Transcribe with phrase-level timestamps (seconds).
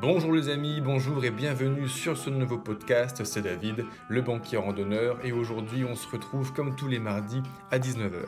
[0.00, 3.24] Bonjour les amis, bonjour et bienvenue sur ce nouveau podcast.
[3.24, 7.42] C'est David, le banquier randonneur, et aujourd'hui on se retrouve comme tous les mardis
[7.72, 8.22] à 19h.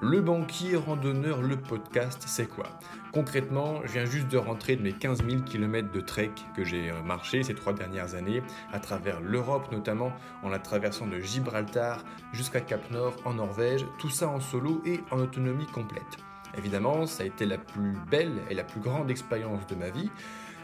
[0.00, 2.66] Le banquier randonneur, le podcast, c'est quoi?
[3.12, 6.92] Concrètement, je viens juste de rentrer de mes 15 000 km de trek que j'ai
[7.04, 8.40] marché ces trois dernières années,
[8.72, 10.12] à travers l'Europe notamment,
[10.44, 15.00] en la traversant de Gibraltar jusqu'à Cap Nord en Norvège, tout ça en solo et
[15.10, 16.18] en autonomie complète.
[16.56, 20.10] Évidemment, ça a été la plus belle et la plus grande expérience de ma vie,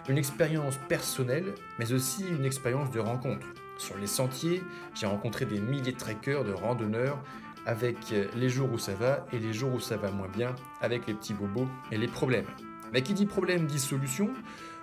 [0.09, 3.47] une expérience personnelle, mais aussi une expérience de rencontre.
[3.79, 4.63] Sur les sentiers,
[4.95, 7.19] j'ai rencontré des milliers de trekkers, de randonneurs,
[7.67, 7.97] avec
[8.37, 11.15] les jours où ça va et les jours où ça va moins bien, avec les
[11.15, 12.47] petits bobos et les problèmes.
[12.93, 14.31] Mais qui dit problème dit solution.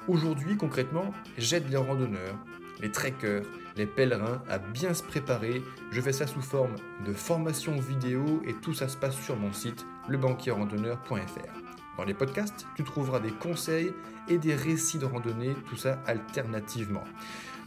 [0.08, 2.36] Aujourd'hui, concrètement, j'aide les randonneurs,
[2.82, 3.44] les trekkers,
[3.78, 5.62] les pèlerins à bien se préparer.
[5.92, 6.76] Je fais ça sous forme
[7.06, 11.71] de formation vidéo et tout ça se passe sur mon site lebanquierrandonneur.fr.
[11.98, 13.94] Dans les podcasts, tu trouveras des conseils
[14.28, 17.04] et des récits de randonnée, tout ça alternativement.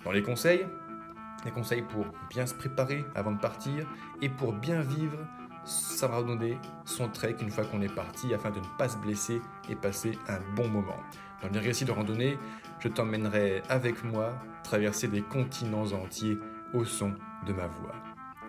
[0.04, 0.66] Dans les conseils,
[1.44, 3.86] des conseils pour bien se préparer avant de partir
[4.22, 5.18] et pour bien vivre
[5.64, 9.40] sa randonnée, son trek une fois qu'on est parti afin de ne pas se blesser
[9.68, 10.98] et passer un bon moment.
[11.42, 12.38] Dans les récits de randonnée,
[12.80, 16.38] je t'emmènerai avec moi traverser des continents entiers
[16.72, 17.14] au son
[17.46, 17.94] de ma voix.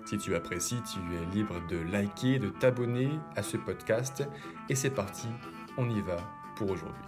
[0.06, 4.24] Si tu apprécies, tu es libre de liker, de t'abonner à ce podcast.
[4.70, 5.28] Et c'est parti,
[5.78, 6.18] on y va
[6.56, 7.04] pour aujourd'hui.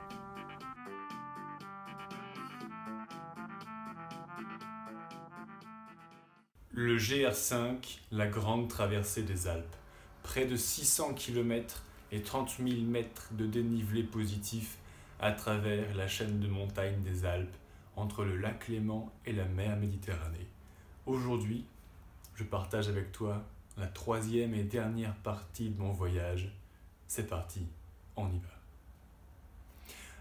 [6.72, 9.76] Le GR5, la grande traversée des Alpes.
[10.22, 14.78] Près de 600 km et 30 000 mètres de dénivelé positif
[15.20, 17.56] à travers la chaîne de montagnes des Alpes,
[17.96, 20.48] entre le lac Léman et la mer Méditerranée.
[21.06, 21.66] Aujourd'hui,
[22.36, 23.44] je partage avec toi
[23.78, 26.52] la troisième et dernière partie de mon voyage.
[27.08, 27.66] C'est parti,
[28.16, 28.57] on y va.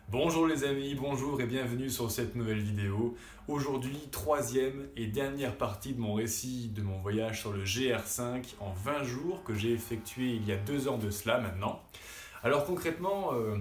[0.09, 3.17] Bonjour les amis, bonjour et bienvenue sur cette nouvelle vidéo.
[3.49, 8.71] Aujourd'hui, troisième et dernière partie de mon récit de mon voyage sur le GR5 en
[8.71, 11.83] 20 jours que j'ai effectué il y a deux ans de cela maintenant.
[12.45, 13.57] Alors concrètement, euh,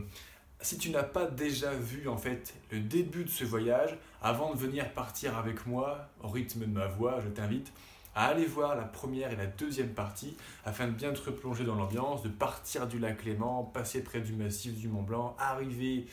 [0.62, 4.60] si tu n'as pas déjà vu en fait le début de ce voyage, avant de
[4.60, 7.74] venir partir avec moi au rythme de ma voix, je t'invite
[8.14, 11.76] à aller voir la première et la deuxième partie afin de bien te replonger dans
[11.76, 16.06] l'ambiance, de partir du lac Léman, passer près du massif du Mont Blanc, arriver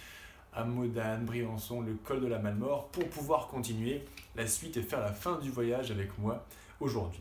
[0.55, 4.05] à Modane, Briançon, le col de la Malmort, pour pouvoir continuer
[4.37, 6.45] la suite et faire la fin du voyage avec moi
[6.81, 7.21] aujourd'hui.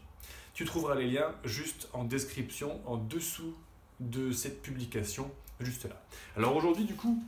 [0.54, 3.56] Tu trouveras les liens juste en description, en dessous
[4.00, 6.02] de cette publication, juste là.
[6.36, 7.24] Alors aujourd'hui, du coup,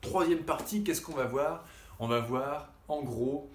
[0.00, 1.64] troisième partie, qu'est-ce qu'on va voir?
[1.98, 3.48] On va voir en gros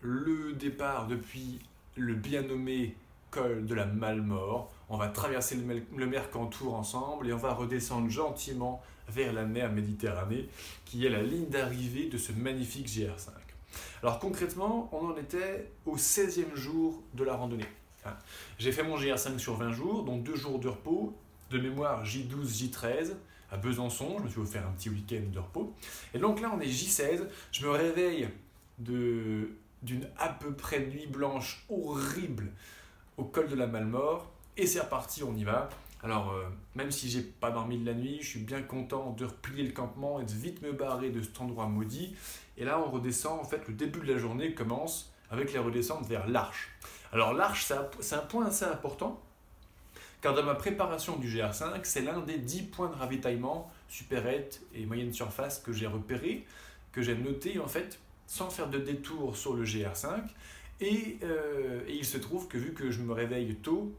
[0.00, 1.58] le départ depuis
[1.96, 2.96] le bien nommé
[3.30, 4.70] col de la Malmort.
[4.88, 10.48] On va traverser le, Mercantour ensemble et on va redescendre gentiment vers la mer Méditerranée,
[10.84, 13.30] qui est la ligne d'arrivée de ce magnifique GR5.
[14.02, 17.68] Alors concrètement, on en était au 16e jour de la randonnée.
[18.04, 18.14] Hein.
[18.58, 21.14] J'ai fait mon GR5 sur 20 jours, donc 2 jours de repos,
[21.50, 23.12] de mémoire J12, J13,
[23.50, 25.74] à Besançon, je me suis offert un petit week-end de repos.
[26.14, 28.28] Et donc là, on est J16, je me réveille
[28.78, 32.52] d'une à peu près nuit blanche horrible
[33.16, 35.68] au col de la Malmort, et c'est reparti, on y va.
[36.02, 36.44] Alors, euh,
[36.74, 39.72] même si j'ai pas dormi de la nuit, je suis bien content de replier le
[39.72, 42.14] campement et de vite me barrer de cet endroit maudit.
[42.56, 46.06] Et là, on redescend, en fait, le début de la journée commence avec les redescentes
[46.06, 46.70] vers l'Arche.
[47.12, 49.20] Alors, l'Arche, c'est un point assez important,
[50.22, 54.86] car dans ma préparation du GR5, c'est l'un des 10 points de ravitaillement supérette et
[54.86, 56.46] moyenne surface que j'ai repéré,
[56.92, 60.22] que j'ai noté, en fait, sans faire de détour sur le GR5.
[60.80, 63.92] Et, euh, et il se trouve que vu que je me réveille tôt,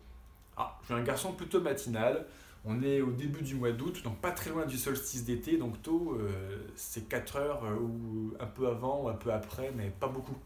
[0.61, 2.25] ah, je suis un garçon plutôt matinal.
[2.63, 5.81] On est au début du mois d'août, donc pas très loin du solstice d'été, donc
[5.81, 9.89] tôt, euh, c'est 4 heures euh, ou un peu avant ou un peu après, mais
[9.89, 10.38] pas beaucoup.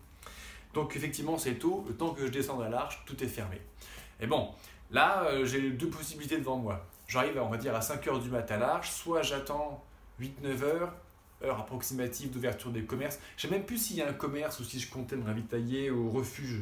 [0.73, 3.59] Donc effectivement, c'est tôt, le temps que je descende à l'arche, tout est fermé.
[4.21, 4.49] Et bon,
[4.91, 6.85] là, euh, j'ai deux possibilités devant moi.
[7.07, 9.83] J'arrive, on va dire, à 5 heures du matin à l'arche, soit j'attends
[10.21, 10.93] 8-9 heures,
[11.43, 13.19] heure approximative d'ouverture des commerces.
[13.35, 15.25] Je ne sais même plus s'il y a un commerce ou si je comptais me
[15.25, 16.61] ravitailler au refuge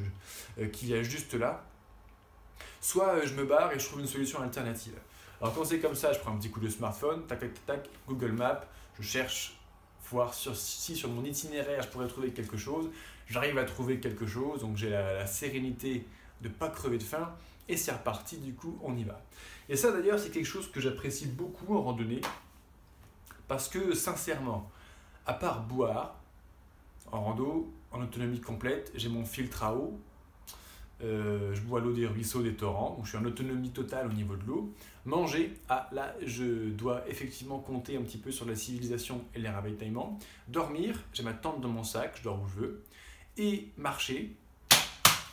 [0.71, 1.63] qu'il y a juste là
[2.83, 4.93] soit euh, je me barre et je trouve une solution alternative.
[5.41, 7.89] Alors quand c'est comme ça, je prends un petit coup de smartphone, tac tac tac,
[8.07, 8.61] Google Maps,
[8.99, 9.57] je cherche
[10.11, 12.89] voir si sur mon itinéraire je pourrais trouver quelque chose.
[13.25, 16.05] J'arrive à trouver quelque chose, donc j'ai la, sérénité
[16.41, 17.33] de ne pas crever de faim
[17.69, 19.21] et c'est reparti, du coup on y va.
[19.69, 22.21] Et ça d'ailleurs c'est quelque chose que j'apprécie beaucoup en randonnée
[23.47, 24.69] parce que sincèrement,
[25.25, 26.15] à part boire
[27.11, 29.99] en rando, en autonomie complète, j'ai mon filtre à eau,
[31.03, 34.13] euh, je bois l'eau des ruisseaux, des torrents, donc je suis en autonomie totale au
[34.13, 34.73] niveau de l'eau.
[35.05, 39.49] Manger, ah là, je dois effectivement compter un petit peu sur la civilisation et les
[39.49, 40.17] ravitaillements.
[40.47, 42.83] Dormir, j'ai ma tente dans mon sac, je dors où je veux.
[43.37, 44.35] Et marcher,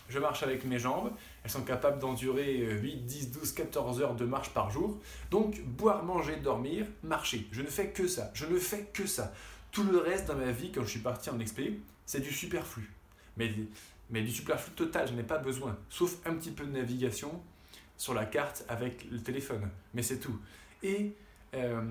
[0.09, 1.13] je marche avec mes jambes,
[1.45, 4.99] elles sont capables d'endurer 8, 10, 12, 14 heures de marche par jour.
[5.31, 7.47] Donc, boire, manger, dormir, marcher.
[7.53, 9.33] Je ne fais que ça, je ne fais que ça.
[9.71, 12.91] Tout le reste dans ma vie, quand je suis parti en expé, c'est du superflu.
[13.37, 13.53] Mais
[14.11, 17.41] mais du superflu total, je n'ai pas besoin, sauf un petit peu de navigation
[17.97, 20.39] sur la carte avec le téléphone, mais c'est tout.
[20.83, 21.15] Et
[21.55, 21.83] euh,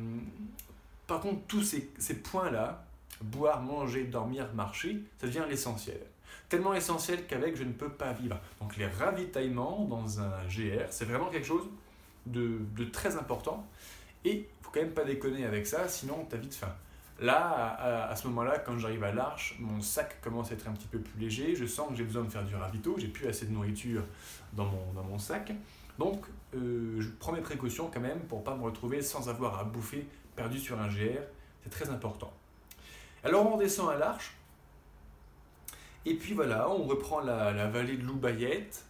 [1.07, 2.85] par contre, tous ces, points-là,
[3.21, 5.99] boire, manger, dormir, marcher, ça devient l'essentiel.
[6.47, 8.39] Tellement essentiel qu'avec, je ne peux pas vivre.
[8.59, 11.69] Donc les ravitaillements dans un GR, c'est vraiment quelque chose
[12.25, 13.67] de, de très important.
[14.25, 16.73] Et il faut quand même pas déconner avec ça, sinon tu as vite faim.
[17.21, 20.87] Là, à, ce moment-là, quand j'arrive à l'arche, mon sac commence à être un petit
[20.87, 21.55] peu plus léger.
[21.55, 22.95] Je sens que j'ai besoin de faire du ravito.
[22.97, 24.03] J'ai plus assez de nourriture
[24.53, 25.51] dans mon, dans mon sac.
[25.97, 26.25] Donc,
[26.55, 30.07] euh, je prends mes précautions quand même pour pas me retrouver sans avoir à bouffer
[30.35, 31.19] perdu sur un GR.
[31.63, 32.31] C'est très important.
[33.25, 34.37] Alors, on descend à l'arche.
[36.05, 38.85] Et puis voilà, on reprend la, la vallée de Loubayette.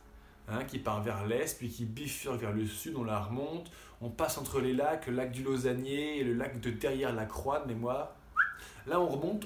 [0.52, 3.70] Hein, qui part vers l'est, puis qui bifurque vers le sud, on la remonte,
[4.02, 7.26] on passe entre les lacs, le lac du Lausannier et le lac de derrière la
[7.26, 8.16] Croix de mémoire,
[8.90, 9.46] Là, on remonte,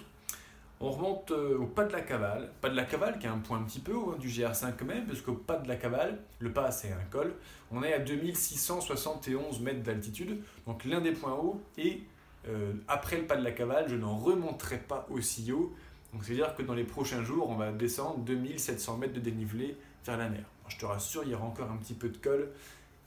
[0.79, 2.49] on remonte euh, au pas de la cavale.
[2.61, 4.73] Pas de la cavale qui est un point un petit peu haut hein, du GR5
[4.79, 7.33] quand même, parce qu'au pas de la cavale, le pas c'est un col,
[7.69, 12.03] on est à 2671 mètres d'altitude, donc l'un des points hauts, et
[12.47, 15.73] euh, après le pas de la cavale, je n'en remonterai pas aussi haut.
[16.13, 19.75] Donc c'est-à-dire que dans les prochains jours, on va descendre 2700 mètres de dénivelé
[20.05, 20.45] vers la mer.
[20.69, 22.49] Je te rassure, il y aura encore un petit peu de col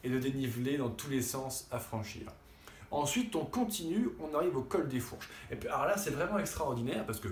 [0.04, 2.30] et de dénivelé dans tous les sens à franchir.
[2.90, 5.28] Ensuite, on continue, on arrive au col des Fourches.
[5.50, 7.28] Et alors là, c'est vraiment extraordinaire parce que,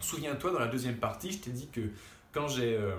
[0.00, 1.82] souviens-toi, dans la deuxième partie, je t'ai dit que
[2.32, 2.96] quand j'ai euh,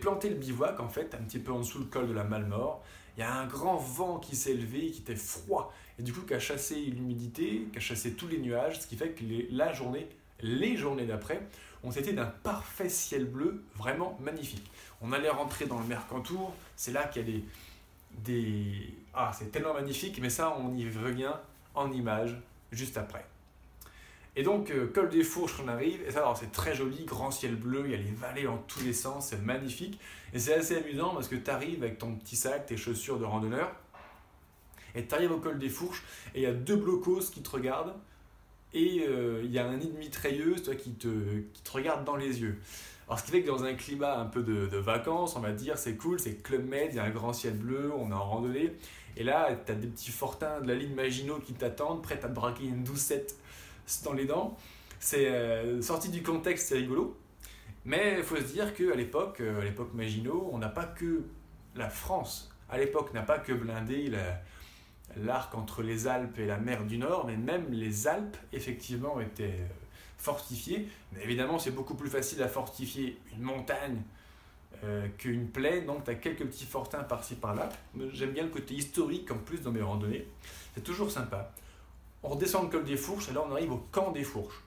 [0.00, 2.82] planté le bivouac, en fait, un petit peu en dessous le col de la Malmort,
[3.16, 6.22] il y a un grand vent qui s'est levé, qui était froid, et du coup
[6.22, 9.72] qui a chassé l'humidité, qui a chassé tous les nuages, ce qui fait que la
[9.72, 10.08] journée,
[10.40, 11.46] les journées d'après,
[11.84, 14.70] ont été d'un parfait ciel bleu, vraiment magnifique.
[15.02, 17.44] On allait rentrer dans le Mercantour, c'est là qu'il y a des,
[18.18, 18.94] des...
[19.14, 21.32] Ah, c'est tellement magnifique, mais ça, on y revient
[21.74, 22.36] en images
[22.70, 23.24] juste après.
[24.34, 27.54] Et donc, euh, col des Fourches, on arrive, et ça, c'est très joli, grand ciel
[27.54, 30.00] bleu, il y a les vallées dans tous les sens, c'est magnifique.
[30.32, 33.24] Et c'est assez amusant parce que tu arrives avec ton petit sac, tes chaussures de
[33.24, 33.70] randonneur,
[34.94, 36.02] et tu arrives au col des Fourches,
[36.34, 37.94] et il y a deux blocos qui te regardent,
[38.72, 42.58] et euh, il y a un nid de toi, qui te regarde dans les yeux.
[43.12, 45.76] Alors, ce qui fait que dans un climat un peu de, vacances, on va dire,
[45.76, 48.24] c'est cool, c'est Club Med, il y a un grand ciel bleu, on est en
[48.24, 48.72] randonnée.
[49.18, 52.28] Et là, tu as des petits fortins de la ligne Maginot qui t'attendent, prêts à
[52.28, 53.36] te braquer une doucette
[54.02, 54.56] dans les dents.
[54.98, 57.14] C'est euh, sorti du contexte, c'est rigolo.
[57.84, 61.22] Mais il faut se dire qu'à l'époque, euh, à l'époque Maginot, on n'a pas que
[61.76, 62.50] la France.
[62.70, 64.10] À l'époque, n'a pas que blindé
[65.18, 69.66] l'arc entre les Alpes et la mer du Nord, mais même les Alpes, effectivement, étaient
[70.22, 70.88] fortifié.
[71.12, 74.00] Mais évidemment, c'est beaucoup plus facile à fortifier une montagne
[74.84, 77.68] euh, qu'une plaine, donc tu as quelques petits fortins par-ci par-là.
[78.12, 80.26] J'aime bien le côté historique en plus dans mes randonnées.
[80.74, 81.52] C'est toujours sympa.
[82.22, 84.62] On redescend le col des Fourches et on arrive au camp des Fourches.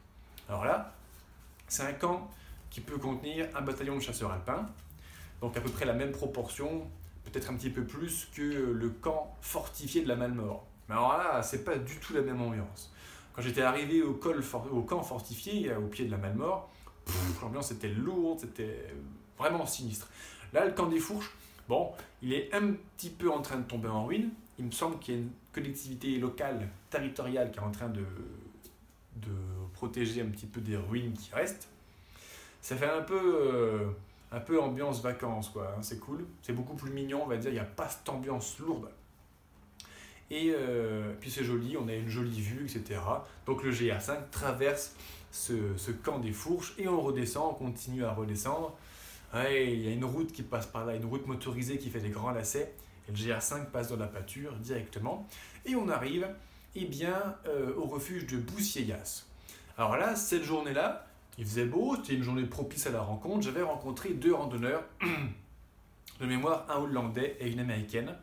[0.50, 0.94] Alors là,
[1.68, 2.30] c'est un camp
[2.70, 4.68] qui peut contenir un bataillon de chasseurs alpins,
[5.40, 6.90] donc à peu près la même proportion,
[7.24, 10.66] peut-être un petit peu plus que le camp fortifié de la Malmort.
[10.90, 12.92] Mais alors là, c'est pas du tout la même ambiance.
[13.36, 16.70] Quand j'étais arrivé au, camp fortifié, au pied de la Malmort,
[17.42, 18.88] l'ambiance était lourde, c'était
[19.38, 20.10] vraiment sinistre.
[20.54, 21.32] Là, le camp des Fourches,
[21.68, 24.30] bon, il est un petit peu en train de tomber en ruine.
[24.58, 28.06] Il me semble qu'il y a une collectivité locale, territoriale, qui est en train de,
[29.18, 29.32] de
[29.74, 31.68] protéger un petit peu des ruines qui restent.
[32.62, 33.90] Ça fait un peu, euh,
[34.32, 35.76] un peu ambiance vacances, quoi.
[35.78, 36.26] Hein, c'est cool.
[36.42, 37.52] C'est beaucoup plus mignon, on va dire.
[37.52, 38.90] Il n'y a pas cette ambiance lourde.
[40.32, 43.00] Et euh, puis c'est joli, on a une jolie vue, etc.
[43.46, 44.96] Donc le GR5 traverse
[45.32, 48.76] ce, camp des fourches et on redescend, on continue à redescendre.
[49.34, 52.10] il y a une route qui passe par là, une route motorisée qui fait des
[52.10, 52.74] grands lacets.
[53.08, 55.28] Et le GR5 passe dans la pâture directement.
[55.66, 56.28] Et on arrive
[56.76, 59.26] eh bien, euh, au refuge de Boussieyas.
[59.78, 63.44] Alors là, cette journée-là, il faisait beau, c'était une journée propice à la rencontre.
[63.44, 64.84] J'avais rencontré deux randonneurs
[66.20, 68.16] de mémoire, un Hollandais et une Américaine.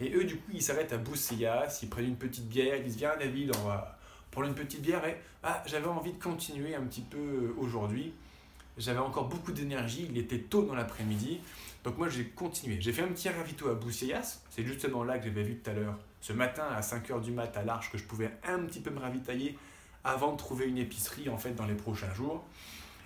[0.00, 2.96] Et eux, du coup, ils s'arrêtent à Bousséas, ils prennent une petite bière, ils disent
[2.96, 3.98] Viens, David, on va
[4.30, 5.04] prendre une petite bière.
[5.06, 8.12] Et ah, j'avais envie de continuer un petit peu euh, aujourd'hui.
[8.76, 11.40] J'avais encore beaucoup d'énergie, il était tôt dans l'après-midi.
[11.82, 12.78] Donc moi, j'ai continué.
[12.80, 14.42] J'ai fait un petit ravito à Bousséas.
[14.50, 17.56] C'est justement là que j'avais vu tout à l'heure, ce matin à 5h du mat
[17.56, 19.56] à l'Arche, que je pouvais un petit peu me ravitailler
[20.04, 22.44] avant de trouver une épicerie en fait dans les prochains jours.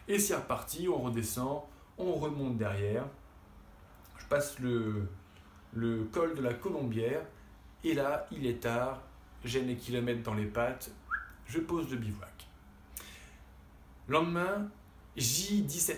[0.08, 1.62] Et c'est reparti, on redescend,
[1.98, 3.06] on remonte derrière.
[4.18, 5.08] Je passe le,
[5.72, 7.22] le col de la Colombière,
[7.84, 9.02] et là, il est tard,
[9.44, 10.90] j'ai mes kilomètres dans les pattes,
[11.46, 12.46] je pose le bivouac.
[14.08, 14.68] Lendemain,
[15.16, 15.96] J17,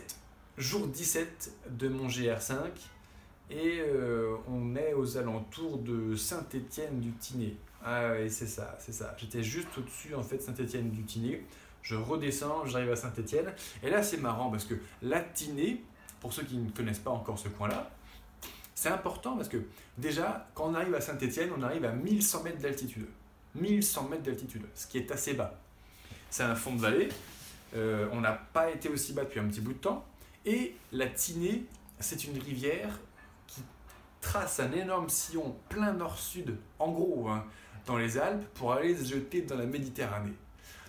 [0.59, 2.57] jour 17 de mon GR5,
[3.51, 7.57] et euh, on est aux alentours de Saint-Étienne du Tiné.
[7.85, 9.15] Ah oui, c'est ça, c'est ça.
[9.19, 11.45] J'étais juste au-dessus en fait Saint-Étienne du Tiné.
[11.83, 13.53] Je redescends, j'arrive à Saint-Étienne.
[13.83, 15.83] Et là, c'est marrant parce que la Tinée,
[16.21, 17.91] pour ceux qui ne connaissent pas encore ce coin-là,
[18.83, 19.59] c'est important parce que
[19.97, 23.07] déjà, quand on arrive à Saint-Étienne, on arrive à 1100 mètres d'altitude.
[23.55, 25.55] 1100 mètres d'altitude, ce qui est assez bas.
[26.31, 27.09] C'est un fond de vallée.
[27.77, 30.05] Euh, on n'a pas été aussi bas depuis un petit bout de temps.
[30.45, 31.65] Et la Tinée,
[32.01, 32.99] c'est une rivière
[33.47, 33.63] qui
[34.21, 37.45] trace un énorme sillon plein nord-sud, en gros, hein,
[37.87, 40.35] dans les Alpes, pour aller se jeter dans la Méditerranée.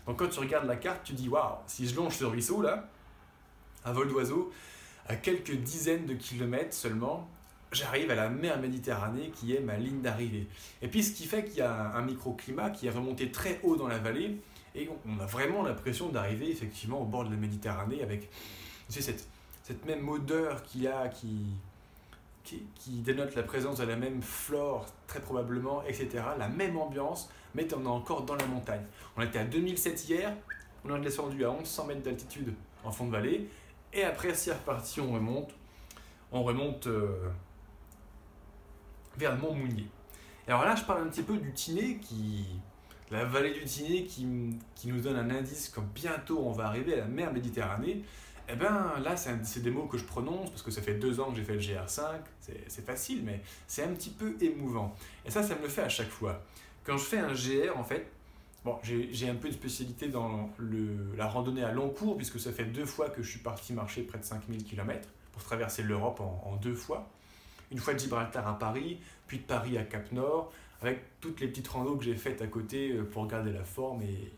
[0.08, 2.90] Donc quand tu regardes la carte, tu dis waouh, si je longe ce ruisseau là,
[3.86, 4.52] à vol d'oiseau,
[5.08, 7.30] à quelques dizaines de kilomètres seulement,
[7.74, 10.48] j'arrive à la mer Méditerranée qui est ma ligne d'arrivée.
[10.82, 13.75] Et puis ce qui fait qu'il y a un microclimat qui est remonté très haut
[13.75, 14.38] dans la vallée
[14.75, 18.30] et on a vraiment l'impression d'arriver effectivement au bord de la Méditerranée avec
[18.89, 19.27] cette,
[19.63, 21.46] cette même odeur qu'il y a qui,
[22.44, 26.24] qui, dénote la présence de la même flore très probablement, etc.
[26.38, 28.84] La même ambiance, mais on est encore dans la montagne.
[29.15, 30.34] On était à 2007 hier,
[30.86, 32.53] on est descendu à 1100 mètres d'altitude
[32.84, 33.48] en fond de vallée
[33.94, 35.51] et après c'est reparti, on remonte.
[36.32, 36.88] On remonte...
[36.88, 37.30] Euh,
[39.39, 39.88] mont Mounier.
[40.48, 42.46] alors là, je parle un petit peu du Tiné, qui,
[43.12, 46.98] la vallée du Tiné, qui, nous donne un indice comme bientôt on va arriver à
[46.98, 48.03] la mer Méditerranée.
[48.50, 51.32] Eh bien là, c'est des mots que je prononce parce que ça fait deux ans
[51.32, 52.01] que j'ai fait le GR5,
[52.39, 54.96] c'est facile, mais c'est un petit peu émouvant.
[55.25, 56.43] Et ça, ça me le fait à chaque fois.
[56.84, 58.12] Quand je fais un GR, en fait,
[58.65, 60.50] bon, j'ai un peu de spécialité dans
[61.15, 64.01] la randonnée à long cours, puisque ça fait deux fois que je suis parti marcher
[64.01, 67.10] près de 5000 km pour traverser l'Europe en deux fois
[67.74, 71.48] une fois de Gibraltar à Paris, puis de Paris à Cap Nord, avec toutes les
[71.48, 74.32] petites randos que j'ai faites à côté euh, pour garder la forme et,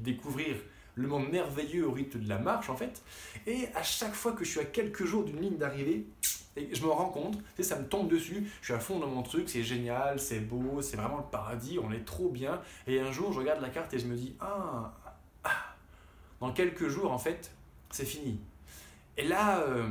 [0.00, 0.56] découvrir
[0.94, 3.02] le monde merveilleux au rythme de la marche en fait.
[3.46, 6.06] Et à chaque fois que je suis à quelques jours d'une ligne d'arrivée,
[6.56, 9.50] je me rends compte, ça me tombe dessus, je suis à fond dans mon truc,
[9.50, 12.62] c'est génial, c'est beau, c'est vraiment le paradis, on est trop bien.
[12.86, 14.94] Et un jour, je regarde la carte et je me dis, ah,
[15.44, 15.76] ah
[16.40, 17.50] dans quelques jours en fait,
[17.90, 18.40] c'est fini.
[19.18, 19.86] Et là, euh,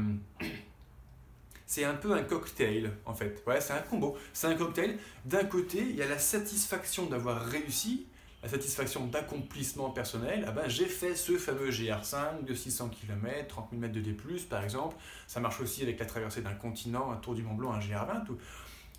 [1.67, 3.43] c'est un peu un cocktail en fait.
[3.45, 4.17] Ouais, c'est un combo.
[4.33, 4.97] C'est un cocktail.
[5.25, 8.07] D'un côté, il y a la satisfaction d'avoir réussi,
[8.41, 10.45] la satisfaction d'accomplissement personnel.
[10.47, 14.15] Ah ben, j'ai fait ce fameux GR5 de 600 km, 30 000 mètres de D+,
[14.49, 14.95] par exemple.
[15.27, 18.25] Ça marche aussi avec la traversée d'un continent, un tour du Mont Blanc, un GR20.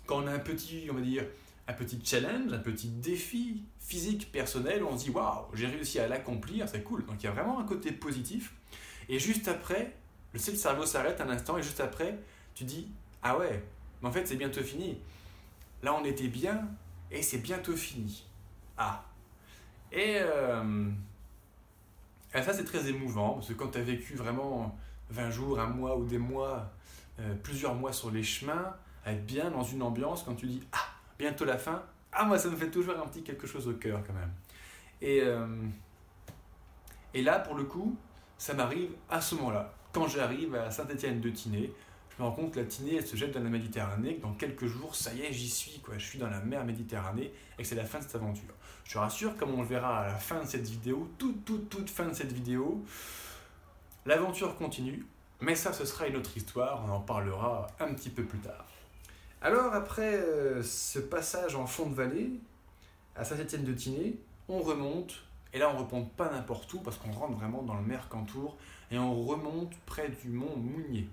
[0.05, 1.25] Quand on a un petit, on va dire,
[1.67, 6.07] un petit challenge, un petit défi physique personnel, on se dit waouh, j'ai réussi à
[6.07, 7.03] l'accomplir, c'est cool.
[7.07, 8.53] Donc il y a vraiment un côté positif.
[9.07, 9.95] Et juste après,
[10.33, 12.19] le cerveau s'arrête un instant et juste après,
[12.59, 12.89] tu dis
[13.23, 13.63] Ah ouais,
[14.01, 14.97] mais en fait c'est bientôt fini.
[15.81, 16.67] Là on était bien
[17.09, 18.25] et c'est bientôt fini.
[18.77, 19.01] Ah.
[19.93, 20.89] Et, euh,
[22.33, 24.77] ça c'est très émouvant parce que quand tu as vécu vraiment
[25.09, 26.69] 20 jours, un mois ou des mois,
[27.21, 28.75] euh, plusieurs mois sur les chemins,
[29.05, 32.49] être bien dans une ambiance, quand tu dis Ah, bientôt la fin, ah moi ça
[32.49, 34.33] me fait toujours un petit quelque chose au cœur quand même.
[35.01, 35.47] Et, euh,
[37.15, 37.95] là pour le coup,
[38.37, 39.73] ça m'arrive à ce moment-là.
[39.93, 41.73] Quand j'arrive à Saint-Étienne de Tinée,
[42.19, 44.33] je me rends compte que la Tinée, elle se jette dans la Méditerranée, que dans
[44.33, 45.97] quelques jours, ça y est, j'y suis, quoi.
[45.97, 48.53] Je suis dans la mer Méditerranée et que c'est la fin de cette aventure.
[48.83, 51.69] Je te rassure, comme on le verra à la fin de cette vidéo, toute, toute,
[51.69, 52.83] toute fin de cette vidéo,
[54.05, 55.05] l'aventure continue,
[55.39, 58.65] mais ça, ce sera une autre histoire, on en parlera un petit peu plus tard.
[59.41, 62.31] Alors, après euh, ce passage en fond de vallée,
[63.15, 64.17] à Saint-Étienne de Tinée,
[64.49, 65.23] on remonte,
[65.53, 68.57] et là, on remonte pas n'importe où, parce qu'on rentre vraiment dans le Mercantour,
[68.91, 71.07] et on remonte près du mont Mounier.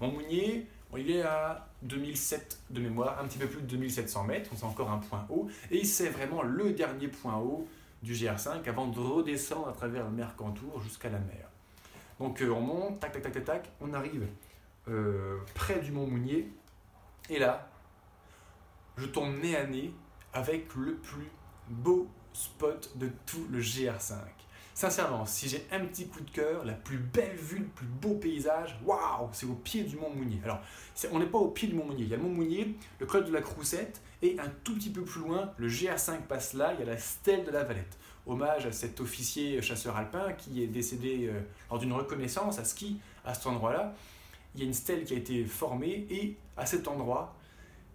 [0.00, 0.66] Montmounier,
[0.96, 4.90] il est à 2007 de mémoire, un petit peu plus de 2700 mètres, c'est encore
[4.90, 7.68] un point haut, et c'est vraiment le dernier point haut
[8.02, 11.48] du GR5 avant de redescendre à travers le Mercantour jusqu'à la mer.
[12.18, 14.26] Donc euh, on monte, tac, tac, tac, tac, tac, on arrive
[14.88, 16.50] euh, près du Mont Mounier,
[17.28, 17.68] et là,
[18.96, 19.92] je tombe nez à nez
[20.32, 21.30] avec le plus
[21.68, 24.16] beau spot de tout le GR5.
[24.80, 28.14] Sincèrement, si j'ai un petit coup de cœur, la plus belle vue, le plus beau
[28.14, 30.40] paysage, waouh, c'est au pied du Mont Mounier.
[30.42, 30.60] Alors,
[31.12, 32.04] on n'est pas au pied du Mont Mounier.
[32.04, 35.02] Il y a Mont Mounier, le col de la Croussette, et un tout petit peu
[35.02, 37.98] plus loin, le GA5 passe là, il y a la stèle de la Valette.
[38.26, 43.00] Hommage à cet officier chasseur alpin qui est décédé euh, lors d'une reconnaissance à ski
[43.26, 43.92] à cet endroit-là.
[44.54, 47.36] Il y a une stèle qui a été formée, et à cet endroit,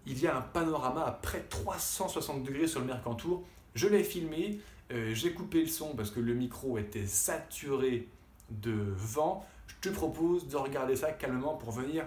[0.06, 3.42] il y a un panorama à près de 360 degrés sur le Mercantour.
[3.74, 4.60] Je l'ai filmé,
[4.92, 8.08] euh, j'ai coupé le son parce que le micro était saturé
[8.50, 9.44] de vent.
[9.66, 12.06] Je te propose de regarder ça calmement pour venir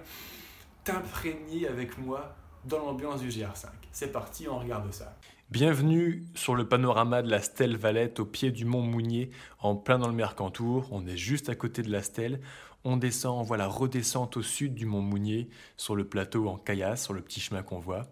[0.83, 3.67] t'imprégner avec moi dans l'ambiance du GR5.
[3.91, 5.17] C'est parti, on regarde ça.
[5.51, 9.97] Bienvenue sur le panorama de la Stèle Valette au pied du mont Mounier, en plein
[9.97, 10.87] dans le Mercantour.
[10.91, 12.39] On est juste à côté de la Stèle.
[12.83, 16.57] On descend, on voit la redescente au sud du mont Mounier, sur le plateau en
[16.57, 18.07] caillasse, sur le petit chemin qu'on voit.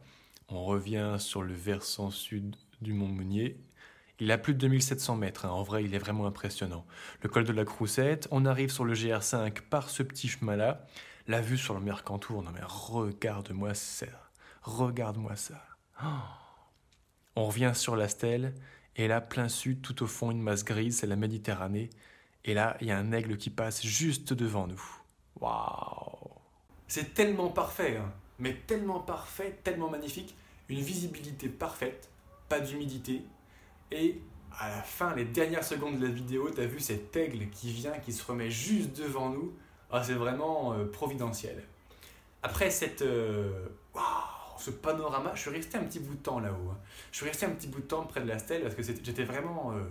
[0.49, 3.57] On revient sur le versant sud du mont Mounier.
[4.19, 5.49] Il a plus de 2700 mètres, hein.
[5.49, 6.85] en vrai il est vraiment impressionnant.
[7.21, 10.85] Le col de la Croussette, on arrive sur le GR5 par ce petit chemin-là.
[11.27, 14.07] La vue sur le Mercantour, non mais regarde-moi ça,
[14.63, 15.61] regarde-moi ça.
[16.03, 16.07] Oh.
[17.35, 18.53] On revient sur la stèle,
[18.97, 21.91] et là, plein sud, tout au fond, une masse grise, c'est la Méditerranée.
[22.43, 24.81] Et là, il y a un aigle qui passe juste devant nous.
[25.39, 26.31] Waouh
[26.87, 28.11] C'est tellement parfait, hein.
[28.39, 30.35] mais tellement parfait, tellement magnifique.
[30.69, 32.09] Une visibilité parfaite,
[32.49, 33.21] pas d'humidité.
[33.91, 34.21] Et
[34.59, 37.71] à la fin, les dernières secondes de la vidéo, tu as vu cet aigle qui
[37.71, 39.53] vient, qui se remet juste devant nous.
[39.91, 41.63] Ah, c'est vraiment euh, providentiel.
[42.43, 43.01] Après cette...
[43.01, 43.67] Euh,
[44.57, 46.71] ce panorama, je suis resté un petit bout de temps là-haut.
[46.71, 46.77] Hein.
[47.11, 49.23] Je suis resté un petit bout de temps près de la stèle parce que j'étais
[49.23, 49.83] vraiment euh,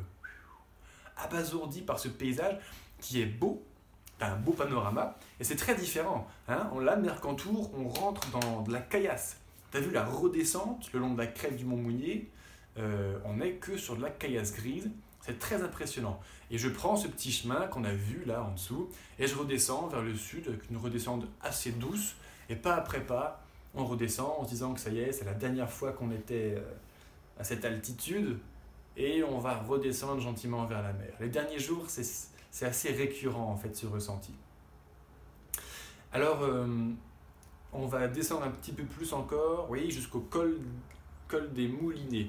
[1.17, 2.59] abasourdi par ce paysage
[3.01, 3.63] qui est beau,
[4.21, 6.27] un beau panorama, et c'est très différent.
[6.49, 6.69] Hein.
[6.73, 9.39] On l'a Mercantour, on rentre dans de la caillasse.
[9.71, 12.31] Tu as vu la redescente le long de la crête du Mont Mounier?
[12.79, 14.91] Euh, On n'est que sur de la caillasse grise.
[15.21, 16.21] C'est très impressionnant.
[16.51, 19.89] Et je prends ce petit chemin qu'on a vu là en dessous, et je redescends
[19.89, 22.15] vers le sud avec une redescente assez douce,
[22.49, 23.43] et pas après pas,
[23.75, 26.55] on redescend en se disant que ça y est, c'est la dernière fois qu'on était
[26.57, 26.63] euh,
[27.39, 28.39] à cette altitude
[28.97, 31.13] et on va redescendre gentiment vers la mer.
[31.21, 34.33] Les derniers jours, c'est assez récurrent en fait ce ressenti.
[36.13, 36.67] Alors, euh,
[37.73, 40.59] on va descendre un petit peu plus encore, oui, jusqu'au col,
[41.29, 42.29] col des Moulinets,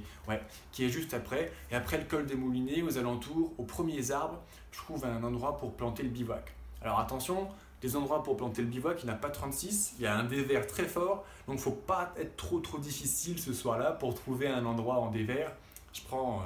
[0.72, 1.51] qui est juste après.
[1.72, 4.39] Et après le col des Moulinets, aux alentours, aux premiers arbres,
[4.72, 6.54] je trouve un endroit pour planter le bivouac.
[6.82, 7.48] Alors attention,
[7.82, 10.16] des endroits pour planter le bivouac, il n'y en a pas 36, il y a
[10.16, 13.92] un dévers très fort, donc il ne faut pas être trop trop difficile ce soir-là
[13.92, 15.51] pour trouver un endroit en dévers.
[15.94, 16.44] Je prends euh,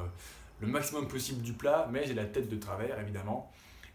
[0.60, 3.52] le maximum possible du plat, mais j'ai la tête de travers évidemment.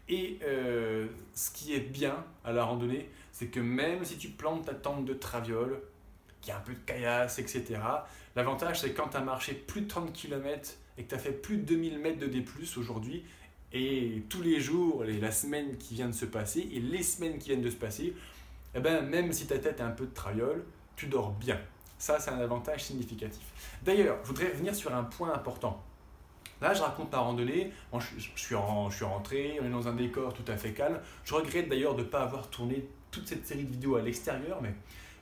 [0.09, 4.65] Et euh, ce qui est bien à la randonnée, c'est que même si tu plantes
[4.65, 5.81] ta tente de traviole,
[6.41, 7.79] qui a un peu de caillasse, etc.,
[8.37, 11.31] l'avantage c'est quand tu as marché plus de 30 km et que tu as fait
[11.31, 12.45] plus de 2000 mètres de D
[12.77, 13.25] aujourd'hui,
[13.73, 17.37] et tous les jours, et la semaine qui vient de se passer, et les semaines
[17.37, 18.13] qui viennent de se passer,
[18.73, 20.63] eh ben, même si ta tête est un peu de traviole,
[20.95, 21.59] tu dors bien.
[21.97, 23.43] Ça, c'est un avantage significatif.
[23.83, 25.83] D'ailleurs, je voudrais revenir sur un point important.
[26.61, 30.33] Là, je raconte ma randonnée, je, suis je suis rentré, on est dans un décor
[30.33, 30.99] tout à fait calme.
[31.23, 34.59] Je regrette d'ailleurs de ne pas avoir tourné toute cette série de vidéos à l'extérieur,
[34.61, 34.73] mais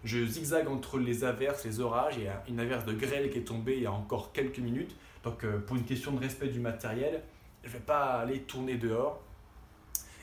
[0.06, 2.16] je zigzague entre les averses, les orages.
[2.18, 4.60] Il y a une averse de grêle qui est tombée il y a encore quelques
[4.60, 4.96] minutes.
[5.24, 7.24] Donc, euh, pour une question de respect du matériel,
[7.64, 9.22] je ne vais pas aller tourner dehors.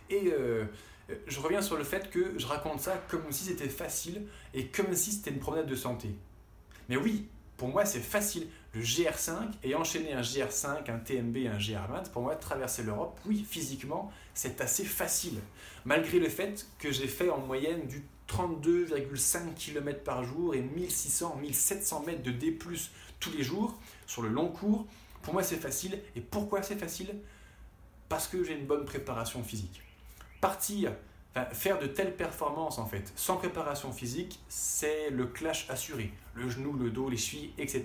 [0.08, 0.64] Et euh,
[1.26, 4.94] je reviens sur le fait que je raconte ça comme si c'était facile et comme
[4.94, 6.14] si c'était une promenade de santé.
[6.88, 8.46] Mais oui, pour moi c'est facile.
[8.74, 13.20] Le GR5 et enchaîner un GR5, un TMB et un GR20, pour moi traverser l'Europe,
[13.26, 15.38] oui, physiquement, c'est assez facile.
[15.84, 21.36] Malgré le fait que j'ai fait en moyenne du 32,5 km par jour et 1600,
[21.40, 22.58] 1700 mètres de D+,
[23.20, 24.86] tous les jours, sur le long cours,
[25.22, 26.00] pour moi, c'est facile.
[26.16, 27.14] Et pourquoi c'est facile?
[28.08, 29.80] Parce que j'ai une bonne préparation physique.
[30.40, 30.92] Partir,
[31.52, 36.12] faire de telles performances, en fait, sans préparation physique, c'est le clash assuré.
[36.34, 37.84] Le genou, le dos, les chevilles, etc.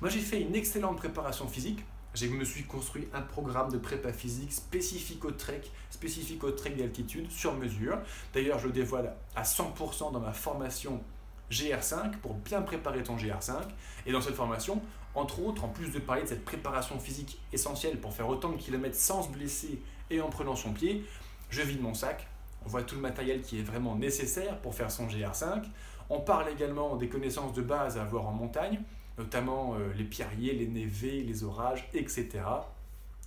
[0.00, 1.84] Moi, j'ai fait une excellente préparation physique.
[2.14, 6.72] Je me suis construit un programme de prépa physique spécifique au trek, spécifique au trek
[6.72, 7.98] d'altitude, sur mesure.
[8.34, 11.02] D'ailleurs, je le dévoile à 100% dans ma formation
[11.50, 13.62] GR5 pour bien préparer ton GR5.
[14.04, 14.82] Et dans cette formation,
[15.14, 18.56] entre autres, en plus de parler de cette préparation physique essentielle pour faire autant de
[18.56, 21.06] kilomètres sans se blesser et en prenant son pied,
[21.48, 22.26] je vide mon sac.
[22.64, 25.64] On voit tout le matériel qui est vraiment nécessaire pour faire son GR5.
[26.10, 28.82] On parle également des connaissances de base à avoir en montagne,
[29.18, 32.28] notamment euh, les pierriers, les névés, les orages, etc.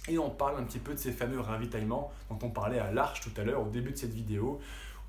[0.07, 3.21] Et on parle un petit peu de ces fameux ravitaillements dont on parlait à l'arche
[3.21, 4.59] tout à l'heure au début de cette vidéo,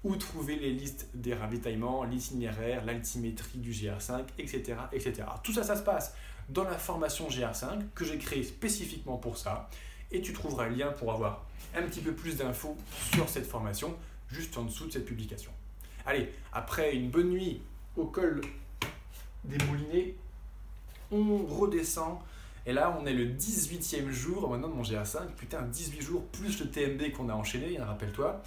[0.05, 5.25] où trouver les listes des ravitaillements, l'itinéraire, l'altimétrie du GR5, etc., etc.
[5.43, 6.15] Tout ça, ça se passe
[6.49, 9.69] dans la formation GR5 que j'ai créée spécifiquement pour ça.
[10.13, 12.77] Et tu trouveras le lien pour avoir un petit peu plus d'infos
[13.13, 13.97] sur cette formation
[14.31, 15.51] juste en dessous de cette publication.
[16.07, 17.61] Allez, après une bonne nuit
[17.97, 18.41] au col
[19.45, 20.15] des Moulinets,
[21.11, 22.19] on redescend.
[22.67, 25.35] Et là, on est le 18e jour maintenant de mon GR5.
[25.37, 28.43] Putain, 18 jours plus le TMB qu'on a enchaîné, rappelle-toi.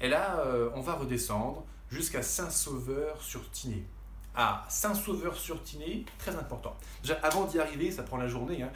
[0.00, 3.84] Et là, euh, on va redescendre jusqu'à Saint-Sauveur-sur-Tinée
[4.34, 6.76] à Saint-Sauveur-sur-Tinée, très important.
[7.02, 8.62] Déjà, avant d'y arriver, ça prend la journée.
[8.62, 8.70] Hein.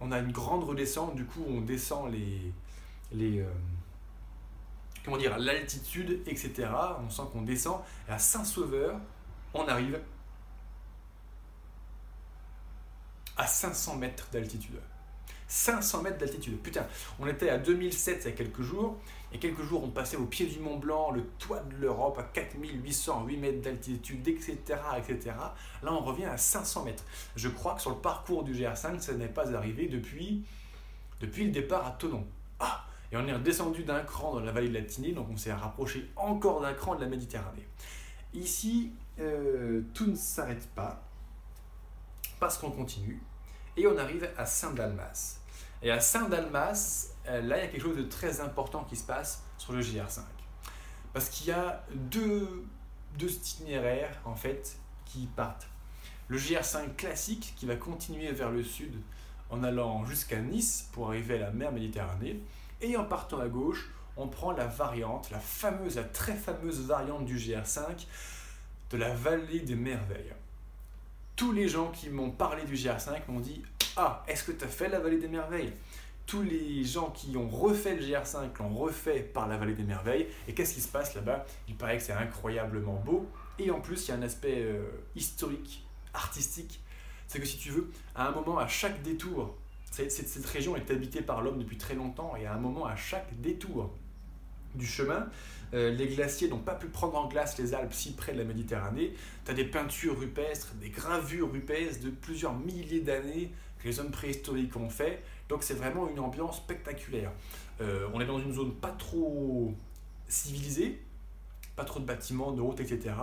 [0.00, 2.52] On a une grande redescente, du coup, on descend les.
[3.12, 3.50] les euh,
[5.04, 6.68] comment dire, l'altitude, etc.
[7.04, 7.80] On sent qu'on descend.
[8.08, 8.98] Et à Saint-Sauveur,
[9.52, 10.00] on arrive
[13.38, 14.78] à 500 mètres d'altitude.
[15.46, 16.58] 500 mètres d'altitude.
[16.60, 16.86] Putain,
[17.18, 18.98] on était à 2007 il y a quelques jours,
[19.32, 22.22] et quelques jours on passait au pied du Mont Blanc, le toit de l'Europe à
[22.22, 24.56] 4808 mètres d'altitude, etc.,
[24.98, 25.36] etc.
[25.82, 27.04] Là on revient à 500 mètres.
[27.34, 30.44] Je crois que sur le parcours du GR5, ça n'est pas arrivé depuis,
[31.20, 32.26] depuis le départ à Tonon.
[32.60, 35.36] Ah Et on est redescendu d'un cran dans la vallée de la Tinée, donc on
[35.38, 37.66] s'est rapproché encore d'un cran de la Méditerranée.
[38.34, 41.07] Ici, euh, tout ne s'arrête pas,
[42.38, 43.20] parce qu'on continue,
[43.76, 45.38] et on arrive à Saint-Dalmas.
[45.82, 49.04] Et à Saint-Dalmas, euh, là, il y a quelque chose de très important qui se
[49.04, 50.20] passe sur le GR5.
[51.12, 52.64] Parce qu'il y a deux,
[53.20, 55.68] itinéraires, en fait, qui partent.
[56.26, 58.94] Le GR5 classique, qui va continuer vers le sud
[59.50, 62.40] en allant jusqu'à Nice pour arriver à la mer Méditerranée.
[62.80, 67.24] Et en partant à gauche, on prend la variante, la fameuse, la très fameuse variante
[67.24, 68.06] du GR5
[68.90, 70.34] de la vallée des merveilles.
[71.38, 73.62] Tous les gens qui m'ont parlé du GR5 m'ont dit
[73.96, 75.72] Ah, est-ce que tu as fait la vallée des merveilles?
[76.26, 80.26] Tous les gens qui ont refait le GR5 l'ont refait par la vallée des merveilles.
[80.48, 81.46] Et qu'est-ce qui se passe là-bas?
[81.68, 83.24] Il paraît que c'est incroyablement beau.
[83.60, 84.82] Et en plus, il y a un aspect euh,
[85.14, 86.80] historique, artistique.
[87.28, 89.54] C'est que si tu veux, à un moment, à chaque détour,
[89.92, 92.34] cette, cette région est habitée par l'homme depuis très longtemps.
[92.34, 93.94] Et à un moment, à chaque détour
[94.74, 95.28] du chemin,
[95.74, 98.44] euh, les glaciers n'ont pas pu prendre en glace les Alpes si près de la
[98.44, 99.14] Méditerranée.
[99.44, 104.10] Tu as des peintures rupestres, des gravures rupestres de plusieurs milliers d'années que les hommes
[104.10, 105.22] préhistoriques ont fait.
[105.48, 107.32] Donc c'est vraiment une ambiance spectaculaire.
[107.80, 109.74] Euh, on est dans une zone pas trop
[110.26, 111.00] civilisée,
[111.76, 113.14] pas trop de bâtiments, de routes, etc.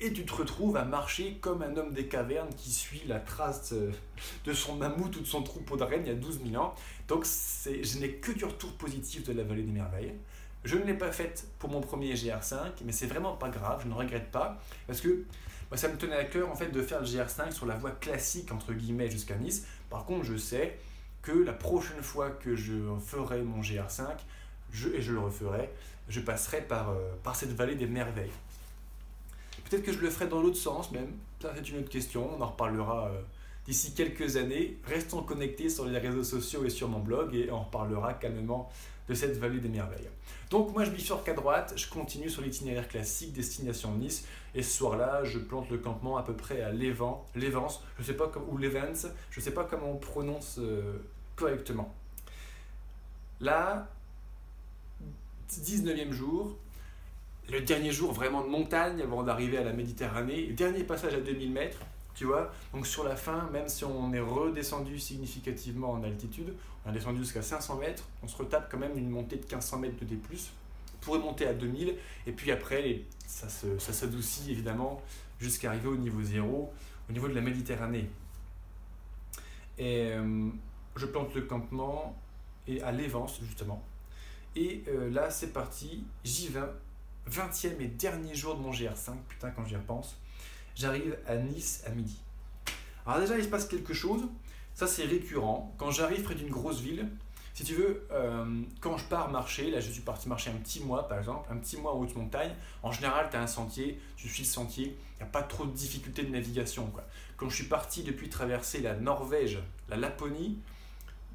[0.00, 3.72] Et tu te retrouves à marcher comme un homme des cavernes qui suit la trace
[3.72, 3.92] euh,
[4.44, 6.74] de son mammouth ou de son troupeau de rennes il y a 12 000 ans.
[7.06, 10.14] Donc je n'ai que du retour positif de la vallée des merveilles.
[10.64, 13.88] Je ne l'ai pas faite pour mon premier GR5, mais c'est vraiment pas grave, je
[13.88, 15.24] ne regrette pas, parce que
[15.74, 18.52] ça me tenait à cœur en fait de faire le GR5 sur la voie classique
[18.52, 19.66] entre guillemets jusqu'à Nice.
[19.90, 20.78] Par contre, je sais
[21.22, 24.04] que la prochaine fois que je ferai mon GR5,
[24.72, 25.70] je, et je le referai,
[26.08, 28.30] je passerai par, euh, par cette vallée des merveilles.
[29.68, 32.40] Peut-être que je le ferai dans l'autre sens même, ça c'est une autre question, on
[32.40, 33.20] en reparlera euh,
[33.66, 34.78] d'ici quelques années.
[34.84, 38.70] Restons connectés sur les réseaux sociaux et sur mon blog et on reparlera calmement
[39.14, 40.08] cette vallée des merveilles.
[40.50, 44.76] Donc moi je bifurque à droite, je continue sur l'itinéraire classique destination Nice et ce
[44.76, 49.08] soir-là je plante le campement à peu près à Lévent, Lévence, je sais pas Lévens,
[49.30, 50.98] je sais pas comment on prononce euh,
[51.36, 51.94] correctement.
[53.40, 53.88] Là,
[55.50, 56.56] 19e jour,
[57.50, 61.50] le dernier jour vraiment de montagne avant d'arriver à la Méditerranée, dernier passage à 2000
[61.50, 61.80] mètres,
[62.14, 66.90] tu vois, donc sur la fin, même si on est redescendu significativement en altitude, on
[66.90, 69.98] est descendu jusqu'à 500 mètres, on se retape quand même une montée de 1500 mètres
[69.98, 70.18] de D+,
[71.00, 71.96] pour monter à 2000,
[72.26, 75.02] et puis après, ça s'adoucit évidemment
[75.40, 76.72] jusqu'à arriver au niveau zéro,
[77.08, 78.08] au niveau de la Méditerranée.
[79.78, 80.48] Et euh,
[80.96, 82.16] je plante le campement
[82.68, 83.82] et à l'Évence justement.
[84.54, 86.60] Et euh, là, c'est parti, j'y vais,
[87.30, 90.18] 20e et dernier jour de mon GR5, putain, quand j'y repense
[90.74, 92.18] j'arrive à Nice à midi.
[93.06, 94.22] Alors déjà, il se passe quelque chose,
[94.74, 95.74] ça c'est récurrent.
[95.78, 97.08] Quand j'arrive près d'une grosse ville,
[97.54, 100.82] si tu veux, euh, quand je pars marcher, là je suis parti marcher un petit
[100.82, 104.00] mois par exemple, un petit mois en haute montagne, en général tu as un sentier,
[104.16, 106.86] tu suis le sentier, il n'y a pas trop de difficultés de navigation.
[106.86, 107.04] Quoi.
[107.36, 109.58] Quand je suis parti depuis traverser la Norvège,
[109.90, 110.58] la Laponie,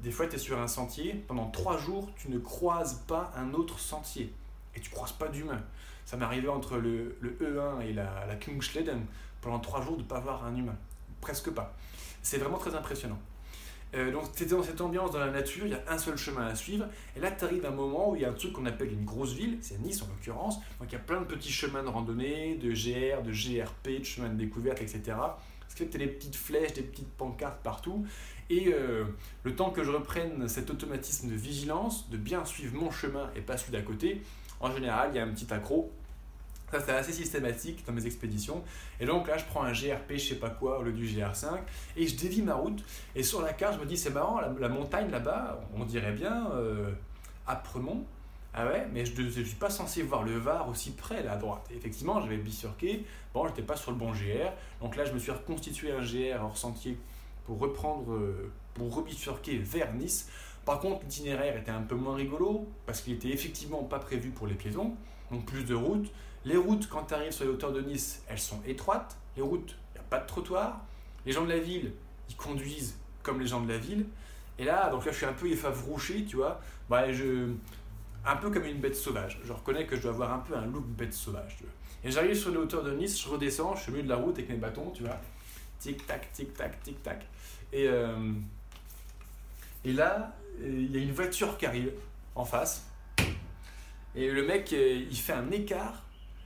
[0.02, 3.54] des fois tu es sur un sentier, pendant trois jours tu ne croises pas un
[3.54, 4.32] autre sentier
[4.74, 5.62] et tu croises pas d'humain.
[6.04, 9.06] Ça m'est arrivé entre le, le, E1 et la, la Kungsleden
[9.40, 10.76] pendant trois jours de ne pas voir un humain.
[11.20, 11.74] Presque pas.
[12.22, 13.18] C'est vraiment très impressionnant.
[13.94, 16.18] Euh, donc tu es dans cette ambiance dans la nature, il y a un seul
[16.18, 18.34] chemin à suivre, et là tu arrives à un moment où il y a un
[18.34, 21.20] truc qu'on appelle une grosse ville, c'est Nice en l'occurrence, donc il y a plein
[21.20, 25.16] de petits chemins de randonnée, de GR, de GRP, de chemins de découverte, etc.
[25.68, 28.04] Ce qui fait que tu as des petites flèches, des petites pancartes partout,
[28.50, 29.04] et euh,
[29.44, 33.40] le temps que je reprenne cet automatisme de vigilance, de bien suivre mon chemin et
[33.40, 34.20] pas celui d'à côté,
[34.60, 35.90] en général il y a un petit accro
[36.70, 38.62] ça, c'est assez systématique dans mes expéditions.
[39.00, 41.60] Et donc là, je prends un GRP, je sais pas quoi, au lieu du GR5,
[41.96, 42.84] et je dévie ma route.
[43.14, 46.50] Et sur la carte, je me dis, c'est marrant, la, montagne là-bas, on dirait bien
[46.52, 46.90] euh,
[47.46, 48.04] Apremont.
[48.54, 51.36] Ah ouais, mais je ne suis pas censé voir le Var aussi près, là, à
[51.36, 51.66] droite.
[51.70, 53.04] Et effectivement, j'avais bifurqué.
[53.32, 54.50] Bon, je n'étais pas sur le bon GR.
[54.80, 56.98] Donc là, je me suis reconstitué un GR hors sentier
[57.44, 60.28] pour reprendre, euh, pour rebifurquer vers Nice.
[60.64, 64.46] Par contre, l'itinéraire était un peu moins rigolo parce qu'il était effectivement pas prévu pour
[64.46, 64.94] les piétons.
[65.30, 66.10] Donc plus de routes,
[66.44, 69.16] les routes, quand tu arrives sur les hauteurs de Nice, elles sont étroites.
[69.36, 70.80] Les routes, il n'y a pas de trottoir.
[71.26, 71.92] Les gens de la ville,
[72.28, 74.06] ils conduisent comme les gens de la ville.
[74.58, 76.60] Et là, donc là, je suis un peu effavrouché, tu vois.
[76.88, 77.52] Bah, je...
[78.24, 79.40] un peu comme une bête sauvage.
[79.44, 81.58] Je reconnais que je dois avoir un peu un look bête sauvage.
[82.04, 84.16] Et j'arrive sur les hauteurs de Nice, je redescends, je suis au milieu de la
[84.16, 85.20] route avec mes bâtons, tu vois.
[85.80, 87.26] Tic-tac, tic-tac, tic-tac.
[87.72, 88.32] Et, euh,
[89.84, 91.92] et là, il y a une voiture qui arrive
[92.34, 92.86] en face.
[94.14, 96.02] Et le mec, euh, il fait un écart,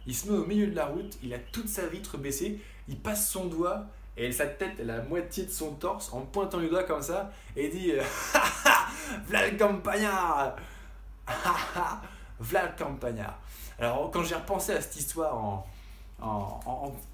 [0.07, 2.97] il se met au milieu de la route, il a toute sa vitre baissée, il
[2.97, 3.87] passe son doigt
[4.17, 7.69] et sa tête, la moitié de son torse en pointant le doigt comme ça et
[7.69, 7.93] dit
[9.27, 10.57] V'là le campagnard
[12.41, 13.39] V'là le campagnard
[13.79, 15.65] Alors, quand j'ai repensé à cette histoire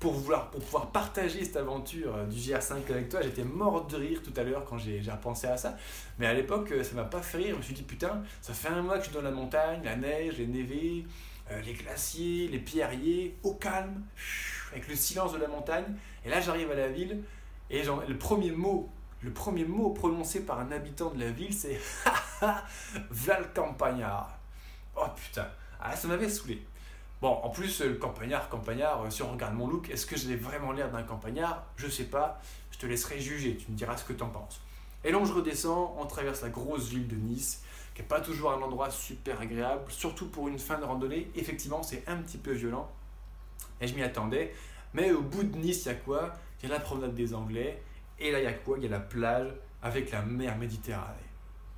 [0.01, 0.51] pour pouvoir
[0.93, 4.65] partager cette aventure euh, du GR5 avec toi, j'étais mort de rire tout à l'heure
[4.69, 5.77] quand j'ai repensé à ça.
[6.19, 7.55] Mais à l'époque, euh, ça m'a pas fait rire.
[7.55, 9.81] Je me suis dit, putain, ça fait un mois que je suis dans la montagne,
[9.83, 11.07] la neige, les névés,
[11.51, 14.03] euh, les glaciers, les pierriers, au calme,
[14.73, 15.87] avec le silence de la montagne.
[16.25, 17.23] Et là, j'arrive à la ville
[17.71, 18.89] et le premier mot,
[19.23, 21.79] le premier mot prononcé par un habitant de la ville, c'est
[23.11, 24.39] Val Campagnard.
[24.97, 25.47] Oh putain,
[25.81, 26.63] ah, ça m'avait saoulé.
[27.21, 30.37] Bon, en plus, le campagnard, campagnard, euh, si on regarde mon look, est-ce que j'ai
[30.37, 31.65] vraiment l'air d'un campagnard?
[31.77, 34.61] Je sais pas, je te laisserai juger, tu me diras ce que t'en penses.
[35.05, 37.63] Et donc je redescends, on traverse la grosse ville de Nice,
[37.99, 41.29] qui pas toujours un endroit super agréable, surtout pour une fin de randonnée.
[41.35, 42.89] Effectivement, c'est un petit peu violent,
[43.81, 44.55] et je m'y attendais.
[44.95, 46.33] Mais au bout de Nice, il y a quoi?
[46.63, 47.83] Il y a la promenade des Anglais,
[48.21, 48.79] et là, il y a quoi?
[48.79, 49.49] Il y a la plage
[49.83, 51.17] avec la mer Méditerranée.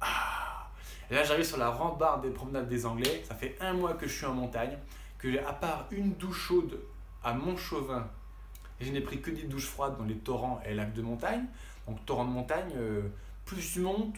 [0.02, 0.68] Ah
[1.10, 4.06] Et là, j'arrive sur la rambarde des promenades des Anglais, ça fait un mois que
[4.06, 4.76] je suis en montagne
[5.16, 6.80] que à part une douche chaude
[7.24, 8.08] à Montchauvin,
[8.78, 11.46] je n'ai pris que des douches froides dans les torrents et lacs de montagne.
[11.86, 13.08] Donc torrents de montagne, euh,
[13.46, 14.16] plus tu montes,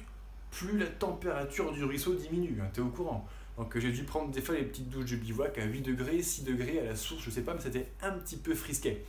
[0.53, 3.27] plus la température du ruisseau diminue, hein, tu es au courant.
[3.59, 6.45] Donc j'ai dû prendre des fois les petites douches de bivouac à 8 degrés, 6
[6.45, 9.05] degrés à la source, je sais pas, mais c'était un petit peu frisquet.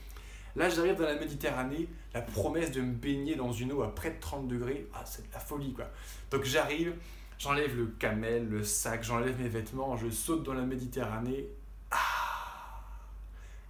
[0.56, 4.10] Là j'arrive dans la Méditerranée, la promesse de me baigner dans une eau à près
[4.10, 5.86] de 30 degrés, ah c'est de la folie quoi.
[6.32, 6.96] Donc j'arrive,
[7.38, 11.48] j'enlève le camel, le sac, j'enlève mes vêtements, je saute dans la Méditerranée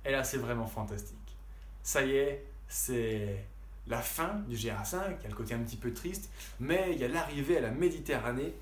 [0.06, 1.18] et là, c'est vraiment fantastique.
[1.82, 3.46] Ça y est, c'est
[3.88, 7.00] la fin du GR5, il y a le côté un petit peu triste, mais il
[7.00, 8.54] y a l'arrivée à la Méditerranée.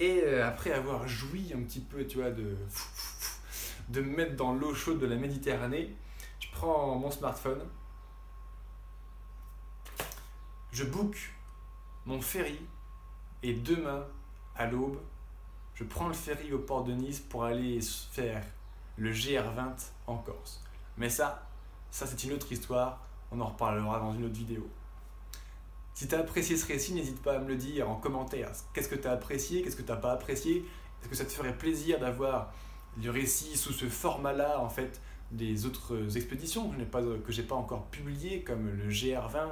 [0.00, 2.56] Et euh, après avoir joui un petit peu, tu vois, de,
[3.90, 5.94] de me mettre dans l'eau chaude de la Méditerranée,
[6.40, 7.62] je prends mon smartphone,
[10.72, 11.16] je book
[12.04, 12.58] mon ferry,
[13.42, 14.06] et demain,
[14.56, 14.98] à l'aube,
[15.74, 18.44] je prends le ferry au port de Nice pour aller faire
[18.96, 19.74] le GR20
[20.06, 20.62] en Corse.
[20.96, 21.46] Mais ça,
[21.90, 23.00] ça c'est une autre histoire,
[23.32, 24.68] on en reparlera dans une autre vidéo.
[25.94, 28.50] Si tu as apprécié ce récit, n'hésite pas à me le dire en commentaire.
[28.72, 30.64] Qu'est-ce que tu as apprécié, qu'est-ce que tu n'as pas apprécié?
[31.00, 32.52] Est-ce que ça te ferait plaisir d'avoir
[33.02, 36.68] le récit sous ce format-là, en fait, des autres expéditions?
[36.68, 37.02] Que je n'ai pas,
[37.48, 39.48] pas encore publiées, comme le GR20,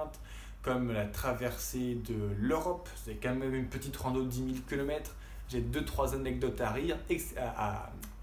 [0.62, 5.14] comme la traversée de l'Europe, c'est quand même une petite rando de 10 000 km,
[5.48, 6.96] j'ai deux trois anecdotes à rire,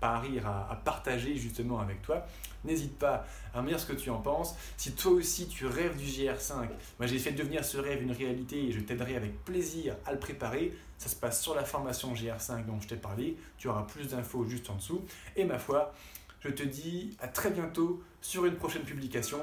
[0.01, 2.25] à rire, à, partager justement avec toi.
[2.63, 4.55] N'hésite pas à me dire ce que tu en penses.
[4.77, 6.67] Si toi aussi tu rêves du GR5,
[6.99, 10.19] moi j'ai fait devenir ce rêve une réalité et je t'aiderai avec plaisir à le
[10.19, 10.73] préparer.
[10.97, 13.37] Ça se passe sur la formation GR5 dont je t'ai parlé.
[13.57, 15.05] Tu auras plus d'infos juste en dessous.
[15.35, 15.93] Et ma foi,
[16.39, 19.39] je te dis à très bientôt sur une prochaine publication.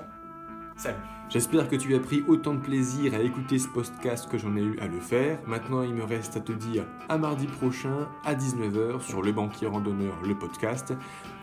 [0.76, 0.98] Salut
[1.30, 4.60] J'espère que tu as pris autant de plaisir à écouter ce podcast que j'en ai
[4.60, 5.38] eu à le faire.
[5.46, 9.66] Maintenant, il me reste à te dire à mardi prochain à 19h sur Le Banquier
[9.66, 10.92] Randonneur, le podcast.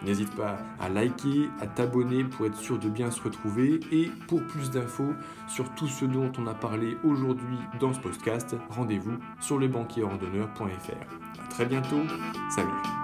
[0.03, 3.79] N'hésite pas à liker, à t'abonner pour être sûr de bien se retrouver.
[3.91, 5.13] Et pour plus d'infos
[5.47, 11.41] sur tout ce dont on a parlé aujourd'hui dans ce podcast, rendez-vous sur lebanquierrandonneur.fr.
[11.43, 12.01] A très bientôt,
[12.55, 13.00] salut